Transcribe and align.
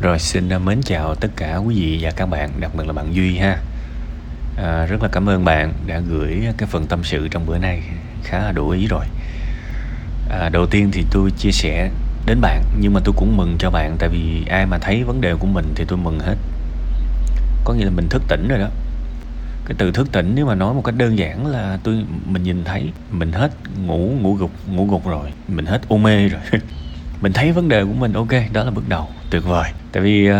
Rồi 0.00 0.18
xin 0.18 0.48
à, 0.48 0.58
mến 0.58 0.82
chào 0.82 1.14
tất 1.14 1.28
cả 1.36 1.56
quý 1.56 1.74
vị 1.74 1.98
và 2.00 2.10
các 2.10 2.26
bạn, 2.26 2.50
đặc 2.60 2.70
biệt 2.74 2.86
là 2.86 2.92
bạn 2.92 3.14
Duy 3.14 3.36
ha. 3.36 3.58
À, 4.56 4.86
rất 4.86 5.02
là 5.02 5.08
cảm 5.12 5.28
ơn 5.28 5.44
bạn 5.44 5.72
đã 5.86 6.00
gửi 6.08 6.42
cái 6.58 6.68
phần 6.68 6.86
tâm 6.86 7.04
sự 7.04 7.28
trong 7.28 7.46
bữa 7.46 7.58
nay 7.58 7.82
khá 8.24 8.38
là 8.38 8.52
đủ 8.52 8.70
ý 8.70 8.86
rồi. 8.86 9.04
À, 10.30 10.48
đầu 10.48 10.66
tiên 10.66 10.90
thì 10.92 11.04
tôi 11.10 11.30
chia 11.30 11.50
sẻ 11.50 11.90
đến 12.26 12.40
bạn 12.40 12.62
nhưng 12.80 12.94
mà 12.94 13.00
tôi 13.04 13.14
cũng 13.18 13.36
mừng 13.36 13.56
cho 13.58 13.70
bạn 13.70 13.96
tại 13.98 14.08
vì 14.08 14.44
ai 14.50 14.66
mà 14.66 14.78
thấy 14.78 15.04
vấn 15.04 15.20
đề 15.20 15.34
của 15.34 15.46
mình 15.46 15.72
thì 15.74 15.84
tôi 15.88 15.98
mừng 15.98 16.18
hết. 16.18 16.36
Có 17.64 17.74
nghĩa 17.74 17.84
là 17.84 17.90
mình 17.90 18.08
thức 18.08 18.22
tỉnh 18.28 18.48
rồi 18.48 18.58
đó. 18.58 18.68
Cái 19.64 19.74
từ 19.78 19.92
thức 19.92 20.12
tỉnh 20.12 20.32
nếu 20.34 20.46
mà 20.46 20.54
nói 20.54 20.74
một 20.74 20.82
cách 20.84 20.94
đơn 20.98 21.18
giản 21.18 21.46
là 21.46 21.78
tôi 21.82 22.04
mình 22.26 22.42
nhìn 22.42 22.64
thấy 22.64 22.92
mình 23.10 23.32
hết 23.32 23.50
ngủ 23.86 24.12
ngủ 24.20 24.34
gục 24.34 24.50
ngủ 24.66 24.86
gục 24.86 25.06
rồi, 25.06 25.32
mình 25.48 25.66
hết 25.66 25.80
u 25.88 25.96
mê 25.96 26.28
rồi. 26.28 26.40
mình 27.20 27.32
thấy 27.32 27.52
vấn 27.52 27.68
đề 27.68 27.84
của 27.84 27.92
mình 27.92 28.12
ok, 28.12 28.32
đó 28.52 28.64
là 28.64 28.70
bước 28.70 28.88
đầu. 28.88 29.08
Tuyệt 29.30 29.44
vời. 29.44 29.70
Tại 29.92 30.02
vì 30.02 30.30
uh, 30.30 30.36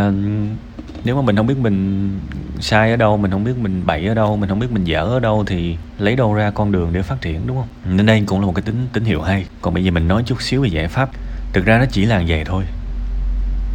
nếu 1.05 1.16
mà 1.16 1.23
mình 1.23 1.37
không 1.37 1.47
biết 1.47 1.59
mình 1.59 2.11
sai 2.61 2.91
ở 2.91 2.97
đâu 2.97 3.16
mình 3.16 3.30
không 3.30 3.45
biết 3.45 3.59
mình 3.59 3.83
bậy 3.87 4.06
ở 4.06 4.15
đâu 4.15 4.37
mình 4.37 4.48
không 4.48 4.59
biết 4.59 4.73
mình 4.73 4.84
dở 4.84 5.05
ở 5.05 5.20
đâu 5.20 5.45
thì 5.47 5.77
lấy 5.98 6.16
đâu 6.16 6.34
ra 6.34 6.51
con 6.51 6.73
đường 6.73 6.93
để 6.93 7.03
phát 7.03 7.20
triển 7.20 7.47
đúng 7.47 7.56
không? 7.56 7.97
Nên 7.97 8.06
đây 8.06 8.23
cũng 8.27 8.41
là 8.41 8.47
một 8.47 8.53
cái 8.55 8.62
tín 8.62 8.89
tín 8.93 9.05
hiệu 9.05 9.23
hay. 9.23 9.47
Còn 9.61 9.75
bây 9.75 9.84
giờ 9.84 9.91
mình 9.91 10.09
nói 10.09 10.23
chút 10.27 10.43
xíu 10.43 10.62
về 10.62 10.69
giải 10.69 10.89
pháp. 10.89 11.11
Thực 11.53 11.65
ra 11.65 11.79
nó 11.79 11.84
chỉ 11.91 12.05
là 12.05 12.23
vậy 12.29 12.45
thôi. 12.45 12.65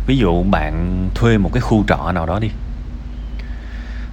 Ví 0.07 0.17
dụ 0.17 0.43
bạn 0.43 1.07
thuê 1.15 1.37
một 1.37 1.49
cái 1.53 1.61
khu 1.61 1.83
trọ 1.87 2.11
nào 2.11 2.25
đó 2.25 2.39
đi 2.39 2.49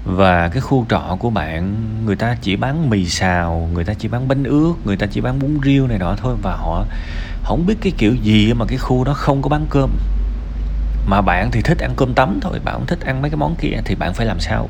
và 0.04 0.48
cái 0.48 0.60
khu 0.60 0.86
trọ 0.88 1.16
của 1.18 1.30
bạn, 1.30 1.74
người 2.04 2.16
ta 2.16 2.36
chỉ 2.40 2.56
bán 2.56 2.90
mì 2.90 3.06
xào, 3.06 3.68
người 3.74 3.84
ta 3.84 3.94
chỉ 3.94 4.08
bán 4.08 4.28
bánh 4.28 4.44
ướt, 4.44 4.74
người 4.84 4.96
ta 4.96 5.06
chỉ 5.06 5.20
bán 5.20 5.38
bún 5.38 5.58
riêu 5.64 5.86
này 5.86 5.98
nọ 5.98 6.14
thôi 6.16 6.36
và 6.42 6.56
họ 6.56 6.84
không 7.44 7.66
biết 7.66 7.76
cái 7.80 7.92
kiểu 7.98 8.14
gì 8.14 8.52
mà 8.52 8.64
cái 8.68 8.78
khu 8.78 9.04
đó 9.04 9.14
không 9.14 9.42
có 9.42 9.48
bán 9.48 9.66
cơm. 9.70 9.90
Mà 11.06 11.20
bạn 11.20 11.50
thì 11.52 11.62
thích 11.62 11.78
ăn 11.78 11.92
cơm 11.96 12.14
tấm 12.14 12.38
thôi, 12.40 12.60
bạn 12.64 12.74
không 12.74 12.86
thích 12.86 13.00
ăn 13.00 13.22
mấy 13.22 13.30
cái 13.30 13.36
món 13.36 13.56
kia 13.56 13.76
thì 13.84 13.94
bạn 13.94 14.14
phải 14.14 14.26
làm 14.26 14.40
sao? 14.40 14.68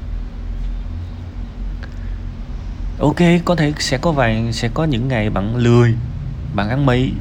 Ok, 2.99 3.19
có 3.45 3.57
thể 3.57 3.73
sẽ 3.79 3.99
có 3.99 4.13
vài, 4.13 4.53
sẽ 4.53 4.69
có 4.75 4.85
những 4.85 5.09
ngày 5.09 5.31
bạn 5.31 5.57
lười, 5.57 5.95
bạn 6.55 6.69
ăn 6.69 6.87
mì 6.87 7.13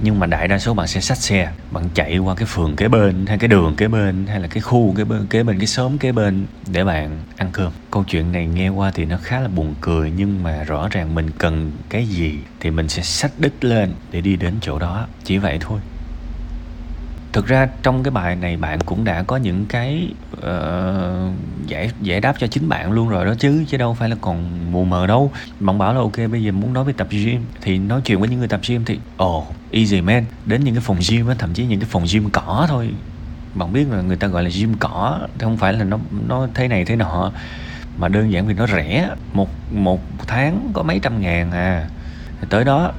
nhưng 0.00 0.20
mà 0.20 0.26
đại 0.26 0.48
đa 0.48 0.58
số 0.58 0.74
bạn 0.74 0.86
sẽ 0.86 1.00
xách 1.00 1.18
xe. 1.18 1.52
Bạn 1.70 1.84
chạy 1.94 2.18
qua 2.18 2.34
cái 2.34 2.46
phường 2.46 2.76
kế 2.76 2.88
bên, 2.88 3.26
hay 3.26 3.38
cái 3.38 3.48
đường 3.48 3.76
kế 3.76 3.88
bên, 3.88 4.26
hay 4.26 4.40
là 4.40 4.48
cái 4.48 4.60
khu 4.60 4.94
kế 4.96 5.04
bên 5.04 5.26
kế 5.26 5.42
bên, 5.42 5.58
cái 5.58 5.66
xóm 5.66 5.98
kế 5.98 6.12
bên 6.12 6.46
để 6.66 6.84
bạn 6.84 7.18
ăn 7.36 7.48
cơm. 7.52 7.72
Câu 7.90 8.04
chuyện 8.08 8.32
này 8.32 8.46
nghe 8.46 8.68
qua 8.68 8.90
thì 8.94 9.04
nó 9.04 9.16
khá 9.22 9.40
là 9.40 9.48
buồn 9.48 9.74
cười, 9.80 10.12
nhưng 10.16 10.42
mà 10.42 10.64
rõ 10.64 10.88
ràng 10.88 11.14
mình 11.14 11.30
cần 11.38 11.72
cái 11.88 12.06
gì 12.06 12.38
thì 12.60 12.70
mình 12.70 12.88
sẽ 12.88 13.02
xách 13.02 13.32
đích 13.38 13.64
lên 13.64 13.92
để 14.10 14.20
đi 14.20 14.36
đến 14.36 14.54
chỗ 14.60 14.78
đó. 14.78 15.06
Chỉ 15.24 15.38
vậy 15.38 15.58
thôi 15.60 15.80
thực 17.32 17.46
ra 17.46 17.68
trong 17.82 18.02
cái 18.02 18.10
bài 18.10 18.36
này 18.36 18.56
bạn 18.56 18.80
cũng 18.80 19.04
đã 19.04 19.22
có 19.22 19.36
những 19.36 19.66
cái 19.66 20.08
uh, 20.36 21.32
giải 21.66 21.90
giải 22.00 22.20
đáp 22.20 22.34
cho 22.38 22.46
chính 22.46 22.68
bạn 22.68 22.92
luôn 22.92 23.08
rồi 23.08 23.24
đó 23.24 23.34
chứ 23.38 23.64
chứ 23.68 23.76
đâu 23.76 23.94
phải 23.94 24.08
là 24.08 24.16
còn 24.20 24.72
mù 24.72 24.84
mờ 24.84 25.06
đâu. 25.06 25.30
Bạn 25.60 25.78
bảo 25.78 25.94
là 25.94 26.00
ok 26.00 26.16
bây 26.30 26.42
giờ 26.42 26.52
muốn 26.52 26.72
nói 26.72 26.84
về 26.84 26.92
tập 26.92 27.06
gym 27.10 27.44
thì 27.60 27.78
nói 27.78 28.00
chuyện 28.04 28.20
với 28.20 28.28
những 28.28 28.38
người 28.38 28.48
tập 28.48 28.60
gym 28.68 28.84
thì 28.84 28.98
ồ 29.16 29.38
oh, 29.38 29.54
easy 29.70 30.00
man. 30.00 30.24
Đến 30.46 30.64
những 30.64 30.74
cái 30.74 30.82
phòng 30.82 30.98
gym 31.10 31.28
á 31.28 31.34
thậm 31.38 31.52
chí 31.54 31.66
những 31.66 31.80
cái 31.80 31.88
phòng 31.90 32.04
gym 32.12 32.30
cỏ 32.30 32.66
thôi. 32.68 32.90
Bạn 33.54 33.72
biết 33.72 33.86
là 33.90 34.02
người 34.02 34.16
ta 34.16 34.26
gọi 34.26 34.42
là 34.42 34.50
gym 34.58 34.74
cỏ 34.74 35.18
không 35.40 35.56
phải 35.56 35.72
là 35.72 35.84
nó 35.84 35.98
nó 36.28 36.46
thế 36.54 36.68
này 36.68 36.84
thế 36.84 36.96
nọ. 36.96 37.32
Mà 37.98 38.08
đơn 38.08 38.32
giản 38.32 38.46
vì 38.46 38.54
nó 38.54 38.66
rẻ 38.66 39.10
một 39.32 39.48
một 39.72 40.00
tháng 40.26 40.70
có 40.72 40.82
mấy 40.82 41.00
trăm 41.02 41.20
ngàn 41.20 41.50
à. 41.50 41.88
Tới 42.48 42.64
đó 42.64 42.92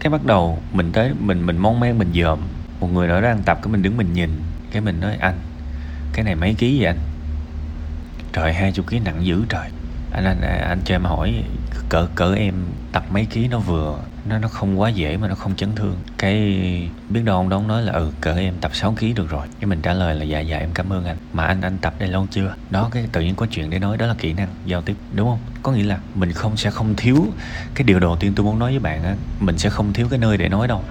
cái 0.00 0.10
bắt 0.10 0.24
đầu 0.24 0.58
mình 0.72 0.92
tới 0.92 1.12
mình 1.20 1.46
mình 1.46 1.58
mon 1.58 1.80
men 1.80 1.98
mình 1.98 2.12
dòm 2.14 2.38
một 2.82 2.88
người 2.92 3.08
đó 3.08 3.20
đang 3.20 3.42
tập, 3.42 3.58
cái 3.62 3.72
mình 3.72 3.82
đứng 3.82 3.96
mình 3.96 4.12
nhìn, 4.12 4.30
cái 4.70 4.82
mình 4.82 5.00
nói, 5.00 5.16
anh, 5.20 5.38
cái 6.12 6.24
này 6.24 6.34
mấy 6.34 6.54
ký 6.54 6.78
vậy 6.78 6.86
anh? 6.86 6.98
Trời, 8.32 8.52
hai 8.52 8.72
chục 8.72 8.86
ký 8.86 8.98
nặng 8.98 9.26
dữ 9.26 9.44
trời. 9.48 9.68
Anh 10.12 10.24
anh 10.24 10.40
anh 10.42 10.80
cho 10.84 10.94
em 10.94 11.04
hỏi, 11.04 11.44
cỡ 11.88 12.06
cỡ 12.14 12.34
em 12.34 12.54
tập 12.92 13.04
mấy 13.10 13.26
ký 13.26 13.48
nó 13.48 13.58
vừa, 13.58 13.98
nó 14.28 14.38
nó 14.38 14.48
không 14.48 14.80
quá 14.80 14.88
dễ 14.88 15.16
mà 15.16 15.28
nó 15.28 15.34
không 15.34 15.56
chấn 15.56 15.74
thương. 15.74 15.96
Cái 16.18 16.38
biết 17.08 17.20
đâu 17.24 17.36
ông 17.36 17.48
đó 17.48 17.56
ông 17.56 17.68
nói 17.68 17.82
là 17.82 17.92
ừ 17.92 18.12
cỡ 18.20 18.34
em 18.34 18.54
tập 18.60 18.70
6 18.74 18.92
ký 18.92 19.12
được 19.12 19.30
rồi. 19.30 19.46
Cái 19.60 19.66
mình 19.66 19.80
trả 19.82 19.92
lời 19.94 20.14
là 20.14 20.24
dạ 20.24 20.40
dạ 20.40 20.58
em 20.58 20.70
cảm 20.74 20.92
ơn 20.92 21.04
anh. 21.04 21.16
Mà 21.32 21.44
anh 21.44 21.60
anh 21.60 21.78
tập 21.78 21.94
đây 21.98 22.08
lâu 22.08 22.26
chưa? 22.30 22.54
Đó, 22.70 22.88
cái 22.92 23.08
tự 23.12 23.20
nhiên 23.20 23.34
có 23.34 23.46
chuyện 23.50 23.70
để 23.70 23.78
nói, 23.78 23.96
đó 23.96 24.06
là 24.06 24.14
kỹ 24.18 24.32
năng 24.32 24.48
giao 24.66 24.82
tiếp, 24.82 24.96
đúng 25.14 25.28
không? 25.28 25.38
Có 25.62 25.72
nghĩa 25.72 25.84
là 25.84 25.98
mình 26.14 26.32
không, 26.32 26.56
sẽ 26.56 26.70
không 26.70 26.94
thiếu 26.96 27.26
cái 27.74 27.84
điều 27.84 28.00
đầu 28.00 28.16
tiên 28.16 28.32
tôi 28.36 28.46
muốn 28.46 28.58
nói 28.58 28.70
với 28.70 28.80
bạn 28.80 29.04
á, 29.04 29.14
mình 29.40 29.58
sẽ 29.58 29.70
không 29.70 29.92
thiếu 29.92 30.08
cái 30.10 30.18
nơi 30.18 30.36
để 30.36 30.48
nói 30.48 30.68
đâu 30.68 30.84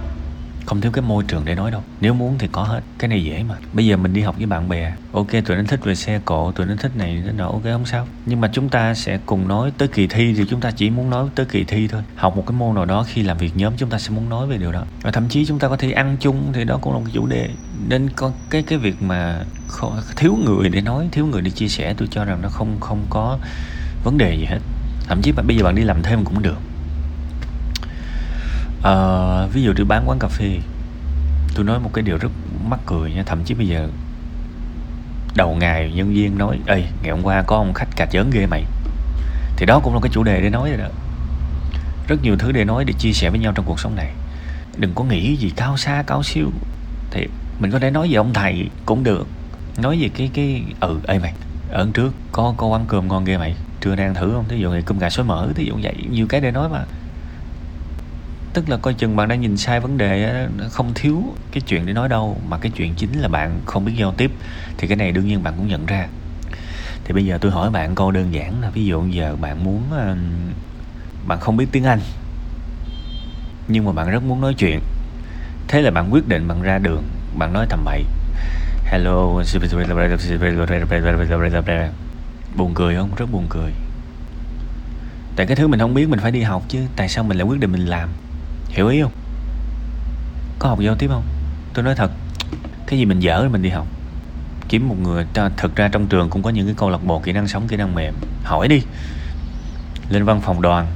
không 0.66 0.82
thiếu 0.82 0.92
cái 0.92 1.02
môi 1.02 1.24
trường 1.24 1.46
để 1.46 1.56
nói 1.56 1.72
đâu. 1.72 1.84
Nếu 2.02 2.14
muốn 2.14 2.36
thì 2.40 2.48
có 2.52 2.64
hết. 2.64 2.82
Cái 2.98 3.08
này 3.08 3.24
dễ 3.24 3.44
mà. 3.44 3.56
Bây 3.74 3.86
giờ 3.86 3.98
mình 3.98 4.14
đi 4.14 4.22
học 4.22 4.36
với 4.38 4.46
bạn 4.46 4.70
bè. 4.70 4.94
Ok, 5.12 5.28
tụi 5.46 5.58
nó 5.58 5.64
thích 5.68 5.80
về 5.84 5.96
xe 5.96 6.20
cộ, 6.26 6.52
tụi 6.52 6.66
nó 6.66 6.74
thích 6.80 6.92
này 6.98 7.22
thế 7.26 7.32
nọ. 7.32 7.46
Ok, 7.46 7.64
không 7.64 7.86
sao. 7.86 8.08
Nhưng 8.26 8.42
mà 8.42 8.50
chúng 8.54 8.70
ta 8.70 8.94
sẽ 8.94 9.20
cùng 9.26 9.48
nói 9.48 9.72
tới 9.78 9.88
kỳ 9.88 10.08
thi 10.08 10.34
thì 10.38 10.44
chúng 10.50 10.62
ta 10.62 10.72
chỉ 10.72 10.90
muốn 10.90 11.10
nói 11.10 11.30
tới 11.36 11.46
kỳ 11.46 11.64
thi 11.64 11.88
thôi. 11.88 12.02
Học 12.16 12.36
một 12.36 12.44
cái 12.48 12.58
môn 12.58 12.76
nào 12.76 12.86
đó 12.86 13.06
khi 13.08 13.24
làm 13.24 13.38
việc 13.38 13.52
nhóm 13.56 13.74
chúng 13.78 13.90
ta 13.90 14.00
sẽ 14.00 14.10
muốn 14.10 14.30
nói 14.30 14.48
về 14.48 14.58
điều 14.58 14.72
đó. 14.72 14.84
Và 15.02 15.12
thậm 15.12 15.30
chí 15.30 15.46
chúng 15.46 15.60
ta 15.60 15.68
có 15.68 15.78
thể 15.78 15.92
ăn 15.92 16.18
chung 16.20 16.52
thì 16.54 16.64
đó 16.64 16.80
cũng 16.82 16.94
là 16.94 17.00
một 17.00 17.06
chủ 17.14 17.26
đề. 17.26 17.50
Nên 17.88 18.10
có 18.10 18.32
cái 18.50 18.64
cái 18.64 18.78
việc 18.78 19.02
mà 19.02 19.44
thiếu 20.16 20.38
người 20.46 20.70
để 20.70 20.82
nói, 20.82 21.10
thiếu 21.12 21.26
người 21.26 21.42
để 21.42 21.52
chia 21.52 21.68
sẻ 21.68 21.94
tôi 21.98 22.08
cho 22.12 22.26
rằng 22.26 22.42
nó 22.42 22.50
không 22.50 22.78
không 22.80 23.06
có 23.10 23.38
vấn 24.04 24.18
đề 24.18 24.36
gì 24.36 24.46
hết. 24.46 24.60
Thậm 25.08 25.22
chí 25.22 25.32
mà 25.32 25.44
bây 25.44 25.58
giờ 25.58 25.64
bạn 25.64 25.76
đi 25.76 25.84
làm 25.84 26.04
thêm 26.04 26.26
cũng 26.26 26.42
được 26.42 26.58
uh, 28.88 29.54
ví 29.54 29.64
dụ 29.64 29.74
tôi 29.76 29.86
bán 29.86 30.10
quán 30.10 30.20
cà 30.20 30.28
phê 30.28 30.60
tôi 31.56 31.66
nói 31.66 31.80
một 31.80 31.90
cái 31.94 32.04
điều 32.04 32.18
rất 32.18 32.32
mắc 32.70 32.80
cười 32.86 33.12
nha 33.12 33.24
thậm 33.26 33.44
chí 33.44 33.54
bây 33.54 33.68
giờ 33.68 33.90
đầu 35.36 35.56
ngày 35.56 35.92
nhân 35.96 36.14
viên 36.14 36.38
nói 36.38 36.60
ê 36.66 36.84
ngày 37.02 37.12
hôm 37.12 37.24
qua 37.24 37.42
có 37.42 37.56
ông 37.56 37.74
khách 37.74 37.96
cà 37.96 38.06
chớn 38.06 38.30
ghê 38.34 38.46
mày. 38.46 38.64
Thì 39.58 39.66
đó 39.66 39.80
cũng 39.84 39.94
là 39.94 40.00
cái 40.04 40.10
chủ 40.14 40.24
đề 40.24 40.42
để 40.42 40.50
nói 40.50 40.70
rồi 40.70 40.78
đó. 40.78 40.88
Rất 42.08 42.24
nhiều 42.24 42.36
thứ 42.40 42.52
để 42.52 42.66
nói 42.66 42.86
để 42.86 42.94
chia 42.94 43.14
sẻ 43.14 43.30
với 43.30 43.40
nhau 43.40 43.52
trong 43.56 43.66
cuộc 43.66 43.80
sống 43.80 43.96
này. 43.96 44.12
Đừng 44.78 44.94
có 44.96 45.04
nghĩ 45.04 45.36
gì 45.36 45.52
cao 45.56 45.78
xa 45.78 46.04
cao 46.08 46.24
siêu. 46.24 46.52
Thì 47.12 47.28
mình 47.60 47.72
có 47.72 47.80
thể 47.80 47.92
nói 47.92 48.08
về 48.12 48.16
ông 48.16 48.34
thầy 48.34 48.70
cũng 48.86 49.04
được. 49.04 49.28
Nói 49.78 49.98
về 50.02 50.10
cái 50.16 50.30
cái 50.34 50.64
ừ 50.80 51.00
ê 51.08 51.20
mày 51.20 51.34
ở 51.70 51.88
trước 51.94 52.14
có 52.32 52.54
có 52.58 52.74
ăn 52.74 52.86
cơm 52.88 53.08
ngon 53.08 53.26
ghê 53.26 53.38
mày 53.38 53.56
trưa 53.82 53.96
nay 53.96 54.06
ăn 54.06 54.16
thử 54.16 54.32
không? 54.32 54.46
Thí 54.48 54.58
dụ 54.58 54.70
như 54.70 54.82
cơm 54.82 55.00
gà 55.00 55.10
xối 55.10 55.26
mỡ 55.26 55.48
thí 55.56 55.66
dụ 55.66 55.74
vậy 55.84 55.96
nhiều 56.10 56.28
cái 56.30 56.42
để 56.42 56.52
nói 56.52 56.70
mà 56.70 56.84
tức 58.54 58.70
là 58.70 58.78
coi 58.78 58.94
chừng 58.94 59.16
bạn 59.16 59.28
đang 59.28 59.42
nhìn 59.42 59.58
sai 59.58 59.80
vấn 59.80 59.98
đề 59.98 60.48
không 60.72 60.92
thiếu 60.96 61.24
cái 61.52 61.62
chuyện 61.62 61.86
để 61.86 61.94
nói 61.94 62.10
đâu, 62.10 62.38
mà 62.48 62.58
cái 62.58 62.72
chuyện 62.76 62.94
chính 62.96 63.20
là 63.22 63.28
bạn 63.28 63.60
không 63.66 63.86
biết 63.86 63.94
giao 63.96 64.12
tiếp, 64.12 64.32
thì 64.78 64.88
cái 64.88 64.98
này 64.98 65.12
đương 65.12 65.28
nhiên 65.28 65.44
bạn 65.44 65.54
cũng 65.58 65.68
nhận 65.68 65.86
ra. 65.86 66.08
Thì 67.04 67.14
bây 67.14 67.26
giờ 67.26 67.38
tôi 67.42 67.52
hỏi 67.52 67.70
bạn 67.70 67.96
câu 67.96 68.12
đơn 68.12 68.34
giản 68.34 68.62
là 68.62 68.70
ví 68.70 68.86
dụ 68.86 69.06
giờ 69.08 69.36
bạn 69.42 69.64
muốn 69.64 69.84
ờ, 69.92 70.16
bạn 71.28 71.40
không 71.40 71.58
biết 71.58 71.68
tiếng 71.72 71.84
anh, 71.84 72.00
nhưng 73.68 73.86
mà 73.86 73.92
bạn 73.92 74.10
rất 74.10 74.24
muốn 74.24 74.42
nói 74.42 74.54
chuyện. 74.54 74.80
Thế 75.68 75.82
là 75.82 75.92
bạn 75.92 76.14
quyết 76.14 76.28
định 76.28 76.48
bạn 76.48 76.62
ra 76.62 76.78
đường, 76.78 77.04
bạn 77.38 77.54
nói 77.54 77.66
tầm 77.70 77.84
bậy. 77.86 78.04
Hello 78.86 79.44
buồn 82.56 82.72
cười 82.76 82.96
không? 82.96 83.10
Rất 83.16 83.32
buồn 83.32 83.46
cười. 83.50 83.72
Tại 85.36 85.46
cái 85.46 85.56
thứ 85.56 85.68
mình 85.68 85.80
không 85.80 85.94
biết 85.94 86.10
mình 86.10 86.20
phải 86.20 86.32
đi 86.32 86.42
học 86.42 86.64
chứ, 86.68 86.80
tại 86.96 87.10
sao 87.10 87.24
mình 87.24 87.38
lại 87.38 87.48
quyết 87.48 87.60
định 87.60 87.72
mình 87.72 87.86
làm? 87.86 88.10
Hiểu 88.72 88.88
ý 88.88 89.02
không? 89.02 89.12
Có 90.60 90.70
học 90.70 90.80
giao 90.80 90.96
tiếp 90.96 91.08
không? 91.08 91.24
Tôi 91.74 91.84
nói 91.86 91.96
thật, 91.96 92.12
cái 92.88 93.00
gì 93.00 93.06
mình 93.06 93.20
dở 93.20 93.40
thì 93.44 93.50
mình 93.50 93.62
đi 93.62 93.70
học. 93.70 93.88
Kiếm 94.70 94.90
một 94.90 94.96
người 95.04 95.26
thực 95.58 95.76
ra 95.76 95.88
trong 95.88 96.08
trường 96.08 96.30
cũng 96.30 96.44
có 96.44 96.50
những 96.50 96.66
cái 96.66 96.76
câu 96.78 96.90
lạc 96.90 97.04
bộ 97.06 97.20
kỹ 97.20 97.32
năng 97.32 97.48
sống, 97.48 97.68
kỹ 97.68 97.78
năng 97.78 97.96
mềm. 97.96 98.14
Hỏi 98.44 98.68
đi. 98.68 98.82
Lên 100.10 100.26
văn 100.26 100.42
phòng 100.42 100.62
đoàn, 100.62 100.88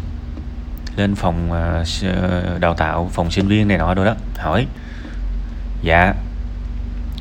lên 0.96 1.16
phòng 1.16 1.52
ờ, 1.52 1.84
ờ, 2.22 2.58
đào 2.60 2.74
tạo, 2.74 3.10
phòng 3.14 3.32
sinh 3.32 3.48
viên 3.48 3.68
này 3.68 3.78
nọ 3.78 3.94
rồi 3.94 4.06
đó. 4.06 4.16
Hỏi. 4.38 4.66
Dạ. 5.82 6.14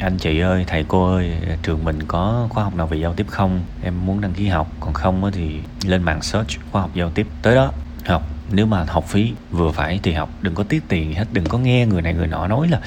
Anh 0.01 0.19
chị 0.19 0.41
ơi, 0.41 0.65
thầy 0.67 0.85
cô 0.89 1.15
ơi, 1.15 1.33
trường 1.63 1.85
mình 1.85 1.99
có 2.09 2.47
khóa 2.51 2.65
học 2.65 2.75
nào 2.75 2.87
về 2.87 2.99
giao 2.99 3.15
tiếp 3.15 3.27
không? 3.29 3.61
Em 3.83 4.07
muốn 4.07 4.21
đăng 4.21 4.33
ký 4.33 4.49
học, 4.49 4.73
còn 4.81 4.93
không 4.93 5.31
thì 5.33 5.61
lên 5.85 6.03
mạng 6.03 6.23
search 6.23 6.51
khóa 6.73 6.83
học 6.83 6.91
giao 6.95 7.11
tiếp. 7.11 7.27
Tới 7.43 7.55
đó, 7.55 7.73
học 8.07 8.23
nếu 8.53 8.67
mà 8.67 8.85
học 8.89 9.05
phí 9.09 9.33
vừa 9.51 9.71
phải 9.71 10.01
thì 10.03 10.13
học 10.13 10.31
đừng 10.43 10.55
có 10.55 10.65
tiết 10.65 10.89
tiền 10.89 11.15
hết 11.15 11.25
đừng 11.33 11.45
có 11.45 11.59
nghe 11.59 11.87
người 11.87 12.03
này 12.03 12.15
người 12.15 12.27
nọ 12.27 12.47
nói 12.47 12.69
là 12.69 12.81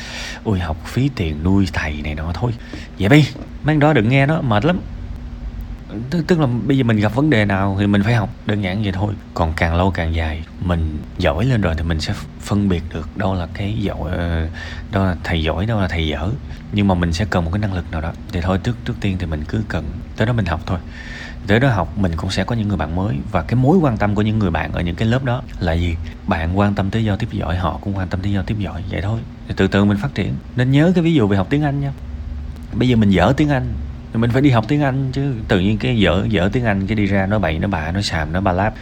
ôi 0.44 0.60
học 0.60 0.78
phí 0.86 1.10
tiền 1.16 1.44
nuôi 1.44 1.68
thầy 1.74 2.02
này 2.04 2.16
nọ 2.16 2.32
thôi. 2.34 2.52
Dạ 2.98 3.10
vậy 3.10 3.20
đi 3.20 3.28
mấy 3.64 3.78
đó 3.78 3.94
đừng 3.94 4.10
nghe 4.10 4.26
nó 4.26 4.42
mệt 4.42 4.66
lắm. 4.66 4.80
Tức, 6.10 6.24
tức 6.28 6.40
là 6.40 6.48
bây 6.68 6.78
giờ 6.78 6.84
mình 6.84 6.98
gặp 6.98 7.16
vấn 7.16 7.30
đề 7.30 7.46
nào 7.46 7.78
thì 7.80 7.88
mình 7.88 8.04
phải 8.04 8.14
học 8.14 8.30
đơn 8.46 8.64
giản 8.64 8.84
vậy 8.84 8.92
thôi. 8.92 9.14
Còn 9.34 9.54
càng 9.56 9.76
lâu 9.76 9.92
càng 9.92 10.16
dài 10.16 10.44
mình 10.62 10.98
giỏi 11.18 11.46
lên 11.46 11.62
rồi 11.62 11.76
thì 11.78 11.84
mình 11.84 12.02
sẽ 12.02 12.14
phân 12.40 12.70
biệt 12.70 12.84
được 12.94 13.18
đâu 13.18 13.34
là 13.34 13.48
cái 13.54 13.74
giỏi 13.80 14.12
ờ, 14.12 14.48
đâu 14.92 15.06
là 15.06 15.16
thầy 15.24 15.44
giỏi 15.44 15.66
đâu 15.66 15.82
là 15.82 15.88
thầy 15.88 16.08
dở. 16.08 16.30
Nhưng 16.72 16.88
mà 16.88 16.96
mình 16.96 17.14
sẽ 17.14 17.26
cần 17.30 17.46
một 17.46 17.52
cái 17.54 17.60
năng 17.60 17.74
lực 17.74 17.92
nào 17.92 18.02
đó. 18.02 18.14
Thì 18.32 18.42
thôi 18.42 18.60
trước 18.64 18.78
trước 18.86 18.94
tiên 19.02 19.18
thì 19.20 19.26
mình 19.26 19.44
cứ 19.48 19.62
cần 19.68 19.86
tới 20.18 20.28
đó 20.28 20.34
mình 20.34 20.46
học 20.46 20.62
thôi 20.66 20.80
tới 21.48 21.60
đó 21.60 21.70
học, 21.70 21.98
mình 21.98 22.12
cũng 22.16 22.30
sẽ 22.30 22.44
có 22.44 22.56
những 22.56 22.68
người 22.68 22.78
bạn 22.78 22.96
mới. 22.96 23.16
Và 23.32 23.42
cái 23.42 23.56
mối 23.56 23.78
quan 23.78 23.98
tâm 23.98 24.16
của 24.16 24.22
những 24.22 24.40
người 24.40 24.52
bạn 24.52 24.72
ở 24.72 24.82
những 24.82 24.96
cái 24.96 25.08
lớp 25.08 25.24
đó 25.24 25.42
là 25.60 25.74
gì? 25.74 25.96
Bạn 26.28 26.60
quan 26.60 26.76
tâm 26.76 26.90
tới 26.90 27.04
giao 27.04 27.18
tiếp 27.18 27.28
giỏi, 27.32 27.58
họ 27.58 27.80
cũng 27.82 27.98
quan 27.98 28.08
tâm 28.08 28.22
tới 28.22 28.32
giao 28.32 28.44
tiếp 28.44 28.56
giỏi. 28.60 28.84
Vậy 28.90 29.02
thôi. 29.02 29.20
Thì 29.48 29.54
từ 29.58 29.68
từ 29.68 29.86
mình 29.86 29.98
phát 29.98 30.16
triển. 30.16 30.34
Nên 30.56 30.72
nhớ 30.72 30.92
cái 30.96 31.04
ví 31.04 31.14
dụ 31.14 31.28
về 31.28 31.38
học 31.38 31.48
tiếng 31.50 31.64
anh 31.64 31.80
nha. 31.80 31.92
Bây 32.74 32.90
giờ 32.90 32.96
mình 32.96 33.10
dở 33.10 33.34
tiếng 33.38 33.50
anh, 33.50 33.74
thì 34.14 34.20
mình 34.20 34.32
phải 34.32 34.42
đi 34.42 34.50
học 34.50 34.66
tiếng 34.68 34.82
anh 34.82 35.12
chứ. 35.12 35.34
Tự 35.48 35.60
nhiên 35.60 35.78
cái 35.78 36.00
dở 36.00 36.26
dở 36.30 36.50
tiếng 36.54 36.66
anh, 36.66 36.88
cái 36.88 36.96
đi 36.96 37.06
ra 37.06 37.26
nó 37.26 37.40
bậy 37.40 37.60
nó 37.60 37.68
bạ 37.68 37.92
nó 37.92 38.02
xàm 38.02 38.34
nó 38.34 38.42
ba 38.42 38.52
láp. 38.52 38.74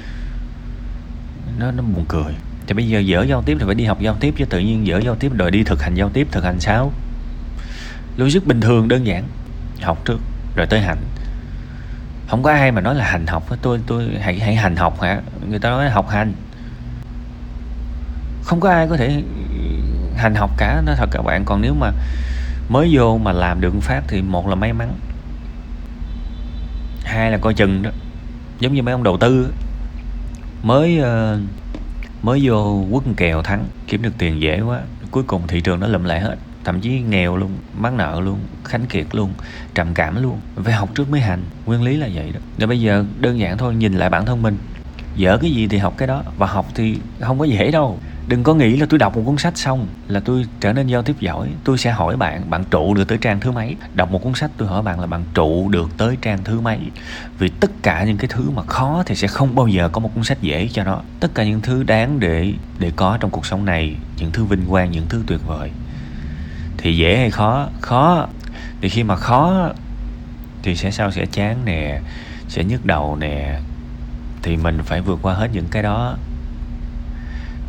Nó 1.60 1.72
nó 1.72 1.84
buồn 1.84 2.06
cười. 2.08 2.34
Thì 2.68 2.74
bây 2.74 2.88
giờ 2.88 3.00
dở 3.00 3.25
giao 3.30 3.42
tiếp 3.42 3.58
thì 3.60 3.66
phải 3.66 3.75
đi 3.75 3.86
học 3.86 4.01
giao 4.01 4.16
tiếp 4.19 4.34
chứ. 4.38 4.46
Tự 4.46 4.60
nhiên 4.60 4.88
dở 4.88 5.01
giao 5.06 5.16
tiếp 5.16 5.31
rồi 5.38 5.51
đi 5.51 5.63
thực 5.63 5.81
hành 5.81 5.96
giao 5.96 6.10
tiếp, 6.10 6.28
thực 6.31 6.44
hành 6.44 6.60
sao? 6.60 6.92
Logic 8.18 8.48
bình 8.48 8.62
thường, 8.62 8.88
đơn 8.88 9.06
giản. 9.06 9.24
Học 9.81 10.06
trước, 10.06 10.19
rồi 10.56 10.68
tới 10.68 10.81
hành 10.81 10.98
không 12.27 12.44
có 12.44 12.51
ai 12.51 12.72
mà 12.72 12.81
nói 12.81 12.95
là 12.95 13.06
hành 13.06 13.27
học 13.27 13.44
tôi 13.62 13.80
tôi 13.88 14.10
hãy 14.22 14.39
hãy 14.39 14.56
hành 14.56 14.75
học 14.75 15.01
hả? 15.01 15.22
Người 15.50 15.60
ta 15.60 15.69
nói 15.69 15.86
là 15.86 15.92
học 15.92 16.10
hành. 16.10 16.33
Không 18.44 18.60
có 18.60 18.69
ai 18.69 18.88
có 18.88 18.98
thể 18.98 19.24
hành 20.18 20.36
học 20.36 20.51
cả 20.57 20.81
nó 20.86 20.94
thật 20.95 21.10
các 21.12 21.22
bạn. 21.22 21.45
Còn 21.45 21.62
nếu 21.62 21.74
mà 21.74 21.92
mới 22.69 22.89
vô 22.92 23.18
mà 23.18 23.31
làm 23.31 23.62
được 23.62 23.74
phát 23.81 24.01
thì 24.07 24.22
một 24.22 24.48
là 24.48 24.56
may 24.56 24.74
mắn. 24.74 24.94
Hai 27.04 27.31
là 27.31 27.38
coi 27.38 27.54
chừng 27.54 27.83
đó. 27.83 27.89
Giống 28.60 28.74
như 28.74 28.81
mấy 28.81 28.92
ông 28.92 29.04
đầu 29.04 29.18
tư 29.18 29.54
mới 30.63 31.00
ờ, 31.00 31.39
mới 32.22 32.39
vô 32.44 32.86
quất 32.92 33.04
kèo 33.18 33.42
thắng, 33.44 33.66
kiếm 33.88 34.01
được 34.01 34.13
tiền 34.18 34.42
dễ 34.42 34.62
quá. 34.62 34.80
Cuối 35.12 35.24
cùng 35.24 35.48
thị 35.48 35.62
trường 35.62 35.80
nó 35.80 35.88
lụm 35.88 36.04
lại 36.04 36.19
hết 36.19 36.36
thậm 36.65 36.81
chí 36.81 37.00
nghèo 37.00 37.38
luôn, 37.38 37.51
mắc 37.77 37.94
nợ 37.94 38.21
luôn, 38.21 38.39
khánh 38.63 38.85
kiệt 38.85 39.06
luôn, 39.12 39.33
trầm 39.75 39.94
cảm 39.94 40.23
luôn, 40.23 40.39
phải 40.56 40.73
học 40.73 40.89
trước 40.95 41.09
mới 41.09 41.21
hành. 41.21 41.44
Nguyên 41.65 41.83
lý 41.83 41.97
là 41.97 42.09
vậy 42.13 42.31
đó. 42.33 42.39
Rồi 42.57 42.67
bây 42.67 42.81
giờ 42.81 43.06
đơn 43.19 43.39
giản 43.39 43.57
thôi, 43.57 43.75
nhìn 43.75 43.94
lại 43.94 44.09
bản 44.09 44.25
thân 44.25 44.41
mình. 44.41 44.57
Dở 45.15 45.38
cái 45.41 45.51
gì 45.51 45.67
thì 45.67 45.77
học 45.77 45.94
cái 45.97 46.07
đó, 46.07 46.23
và 46.38 46.47
học 46.47 46.65
thì 46.75 46.97
không 47.19 47.39
có 47.39 47.45
dễ 47.45 47.71
đâu. 47.71 48.00
Đừng 48.27 48.44
có 48.44 48.53
nghĩ 48.53 48.77
là 48.77 48.85
tôi 48.89 49.00
đọc 49.00 49.15
một 49.15 49.23
cuốn 49.25 49.38
sách 49.38 49.57
xong 49.57 49.88
là 50.07 50.19
tôi 50.19 50.45
trở 50.59 50.73
nên 50.73 50.88
giao 50.88 51.01
tiếp 51.01 51.15
giỏi. 51.19 51.50
Tôi 51.63 51.77
sẽ 51.77 51.91
hỏi 51.91 52.17
bạn 52.17 52.50
bạn 52.50 52.63
trụ 52.71 52.94
được 52.94 53.07
tới 53.07 53.17
trang 53.21 53.39
thứ 53.39 53.51
mấy? 53.51 53.75
Đọc 53.94 54.12
một 54.12 54.23
cuốn 54.23 54.33
sách, 54.35 54.51
tôi 54.57 54.67
hỏi 54.67 54.81
bạn 54.81 55.00
là 55.00 55.07
bạn 55.07 55.23
trụ 55.33 55.69
được 55.69 55.89
tới 55.97 56.17
trang 56.21 56.44
thứ 56.44 56.62
mấy? 56.62 56.79
Vì 57.39 57.50
tất 57.50 57.71
cả 57.83 58.03
những 58.03 58.17
cái 58.17 58.27
thứ 58.27 58.50
mà 58.50 58.62
khó 58.63 59.03
thì 59.06 59.15
sẽ 59.15 59.27
không 59.27 59.56
bao 59.56 59.67
giờ 59.67 59.89
có 59.89 60.00
một 60.00 60.12
cuốn 60.15 60.23
sách 60.23 60.41
dễ 60.41 60.69
cho 60.73 60.83
nó. 60.83 61.01
Tất 61.19 61.35
cả 61.35 61.44
những 61.44 61.62
thứ 61.62 61.83
đáng 61.83 62.19
để 62.19 62.53
để 62.79 62.91
có 62.95 63.17
trong 63.19 63.31
cuộc 63.31 63.45
sống 63.45 63.65
này, 63.65 63.95
những 64.17 64.31
thứ 64.31 64.44
vinh 64.44 64.65
quang, 64.69 64.91
những 64.91 65.06
thứ 65.09 65.23
tuyệt 65.27 65.39
vời 65.47 65.71
thì 66.86 66.98
dễ 66.98 67.18
hay 67.18 67.32
khó? 67.32 67.68
Khó. 67.82 68.28
Thì 68.82 68.90
khi 68.90 69.04
mà 69.04 69.16
khó, 69.16 69.70
thì 70.64 70.76
sẽ 70.76 70.92
sao? 70.92 71.12
Sẽ 71.12 71.26
chán 71.26 71.66
nè, 71.66 72.00
sẽ 72.48 72.64
nhức 72.64 72.86
đầu 72.86 73.16
nè, 73.20 73.60
thì 74.42 74.58
mình 74.58 74.80
phải 74.84 75.02
vượt 75.02 75.20
qua 75.22 75.34
hết 75.34 75.50
những 75.54 75.68
cái 75.72 75.84
đó. 75.84 76.18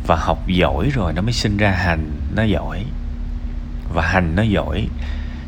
Và 0.07 0.15
học 0.15 0.47
giỏi 0.47 0.89
rồi 0.93 1.13
nó 1.13 1.21
mới 1.21 1.33
sinh 1.33 1.57
ra 1.57 1.71
hành 1.71 2.11
nó 2.35 2.43
giỏi. 2.43 2.83
Và 3.93 4.01
hành 4.01 4.35
nó 4.35 4.43
giỏi 4.43 4.87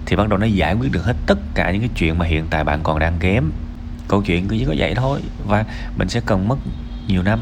thì 0.05 0.15
bắt 0.15 0.29
đầu 0.29 0.39
nó 0.39 0.45
giải 0.45 0.73
quyết 0.73 0.91
được 0.91 1.05
hết 1.05 1.15
tất 1.25 1.39
cả 1.55 1.71
những 1.71 1.81
cái 1.81 1.89
chuyện 1.95 2.17
mà 2.17 2.25
hiện 2.25 2.47
tại 2.49 2.63
bạn 2.63 2.79
còn 2.83 2.99
đang 2.99 3.19
kém. 3.19 3.51
Câu 4.07 4.21
chuyện 4.21 4.47
cứ 4.47 4.55
chỉ 4.59 4.65
có 4.65 4.73
vậy 4.77 4.95
thôi 4.95 5.21
và 5.47 5.65
mình 5.97 6.09
sẽ 6.09 6.21
cần 6.25 6.47
mất 6.47 6.57
nhiều 7.07 7.23
năm. 7.23 7.39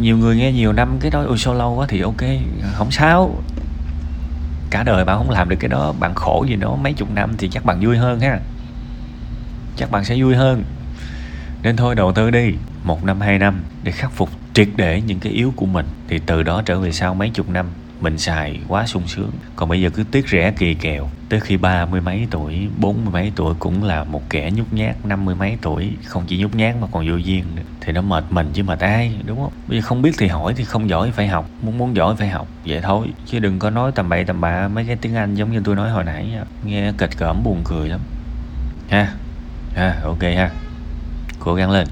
Nhiều 0.00 0.18
người 0.18 0.36
nghe 0.36 0.52
nhiều 0.52 0.72
năm 0.72 0.98
cái 1.00 1.10
đó, 1.10 1.24
ôi, 1.28 1.38
sao 1.38 1.54
lâu 1.54 1.74
quá? 1.74 1.86
Thì 1.88 2.00
ok, 2.00 2.22
không 2.74 2.90
sao 2.90 3.42
cả 4.72 4.82
đời 4.82 5.04
bạn 5.04 5.18
không 5.18 5.30
làm 5.30 5.48
được 5.48 5.56
cái 5.60 5.68
đó, 5.68 5.94
bạn 6.00 6.14
khổ 6.14 6.44
gì 6.48 6.56
đó 6.56 6.76
mấy 6.76 6.92
chục 6.92 7.10
năm 7.10 7.34
thì 7.38 7.48
chắc 7.48 7.64
bạn 7.64 7.80
vui 7.80 7.96
hơn 7.96 8.20
ha. 8.20 8.38
Chắc 9.76 9.90
bạn 9.90 10.04
sẽ 10.04 10.16
vui 10.18 10.34
hơn. 10.34 10.64
Nên 11.62 11.76
thôi 11.76 11.94
đầu 11.94 12.12
tư 12.12 12.30
đi, 12.30 12.54
một 12.84 13.04
năm, 13.04 13.20
hai 13.20 13.38
năm 13.38 13.62
để 13.82 13.92
khắc 13.92 14.12
phục 14.12 14.30
triệt 14.54 14.68
để 14.76 15.00
những 15.06 15.20
cái 15.20 15.32
yếu 15.32 15.52
của 15.56 15.66
mình, 15.66 15.86
thì 16.08 16.20
từ 16.26 16.42
đó 16.42 16.62
trở 16.66 16.80
về 16.80 16.92
sau 16.92 17.14
mấy 17.14 17.30
chục 17.30 17.48
năm 17.48 17.66
mình 18.02 18.18
xài 18.18 18.60
quá 18.68 18.86
sung 18.86 19.06
sướng. 19.06 19.30
Còn 19.56 19.68
bây 19.68 19.80
giờ 19.80 19.90
cứ 19.90 20.04
tiếc 20.10 20.28
rẻ 20.28 20.52
kỳ 20.58 20.74
kèo. 20.74 21.10
Tới 21.28 21.40
khi 21.40 21.56
ba 21.56 21.86
mươi 21.86 22.00
mấy 22.00 22.26
tuổi, 22.30 22.68
bốn 22.80 23.04
mươi 23.04 23.12
mấy 23.12 23.32
tuổi 23.36 23.54
cũng 23.58 23.84
là 23.84 24.04
một 24.04 24.22
kẻ 24.30 24.50
nhút 24.50 24.66
nhát. 24.72 25.06
Năm 25.06 25.24
mươi 25.24 25.34
mấy 25.34 25.58
tuổi 25.62 25.92
không 26.04 26.24
chỉ 26.26 26.38
nhút 26.38 26.54
nhát 26.54 26.76
mà 26.80 26.86
còn 26.92 27.08
vô 27.08 27.16
duyên 27.16 27.44
nữa. 27.54 27.62
Thì 27.80 27.92
nó 27.92 28.02
mệt 28.02 28.24
mình 28.30 28.50
chứ 28.52 28.62
mệt 28.62 28.80
ai, 28.80 29.14
đúng 29.26 29.38
không? 29.38 29.52
Bây 29.68 29.78
giờ 29.78 29.86
không 29.86 30.02
biết 30.02 30.12
thì 30.18 30.26
hỏi 30.26 30.54
thì 30.56 30.64
không 30.64 30.88
giỏi 30.88 31.10
phải 31.10 31.28
học. 31.28 31.50
Muốn 31.62 31.78
muốn 31.78 31.96
giỏi 31.96 32.16
phải 32.16 32.28
học, 32.28 32.48
vậy 32.66 32.80
thôi. 32.82 33.06
Chứ 33.26 33.38
đừng 33.38 33.58
có 33.58 33.70
nói 33.70 33.92
tầm 33.94 34.08
bậy 34.08 34.24
tầm 34.24 34.40
bạ 34.40 34.68
mấy 34.68 34.84
cái 34.84 34.96
tiếng 34.96 35.14
anh 35.14 35.34
giống 35.34 35.52
như 35.52 35.60
tôi 35.64 35.76
nói 35.76 35.90
hồi 35.90 36.04
nãy 36.04 36.32
nghe 36.64 36.92
kịch 36.98 37.10
cỡm 37.18 37.42
buồn 37.44 37.62
cười 37.64 37.88
lắm. 37.88 38.00
Ha 38.90 39.14
ha, 39.74 40.00
ok 40.04 40.22
ha. 40.22 40.50
Cố 41.38 41.54
gắng 41.54 41.70
lên. 41.70 41.80